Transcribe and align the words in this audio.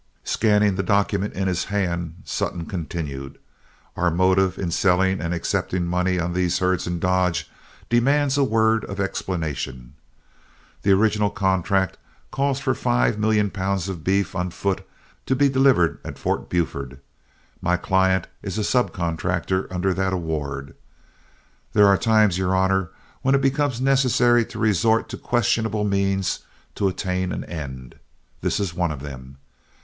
Scanning 0.23 0.77
the 0.77 0.81
document 0.81 1.35
in 1.35 1.47
his 1.47 1.65
hand, 1.65 2.23
Sutton 2.25 2.65
continued: 2.65 3.37
"Our 3.95 4.09
motive 4.09 4.57
in 4.57 4.71
selling 4.71 5.21
and 5.21 5.31
accepting 5.31 5.85
money 5.85 6.19
on 6.19 6.33
these 6.33 6.57
herds 6.57 6.87
in 6.87 6.97
Dodge 6.99 7.47
demands 7.87 8.35
a 8.35 8.43
word 8.43 8.83
of 8.85 8.99
explanation. 8.99 9.93
The 10.81 10.91
original 10.91 11.29
contract 11.29 11.99
calls 12.31 12.59
for 12.59 12.73
five 12.73 13.19
million 13.19 13.51
pounds 13.51 13.89
of 13.89 14.03
beef 14.03 14.33
on 14.35 14.49
foot 14.49 14.81
to 15.27 15.35
be 15.35 15.49
delivered 15.49 15.99
at 16.03 16.17
Fort 16.17 16.49
Buford. 16.49 16.99
My 17.61 17.77
client 17.77 18.25
is 18.41 18.57
a 18.57 18.63
sub 18.63 18.93
contractor 18.93 19.71
under 19.71 19.93
that 19.93 20.13
award. 20.13 20.75
There 21.73 21.85
are 21.85 21.95
times, 21.95 22.39
your 22.39 22.55
honor, 22.55 22.89
when 23.21 23.35
it 23.35 23.41
becomes 23.41 23.79
necessary 23.79 24.45
to 24.45 24.57
resort 24.57 25.09
to 25.09 25.17
questionable 25.19 25.83
means 25.83 26.39
to 26.73 26.87
attain 26.87 27.31
an 27.31 27.43
end. 27.43 27.99
This 28.41 28.59
is 28.59 28.73
one 28.73 28.91
of 28.91 29.01
them. 29.03 29.37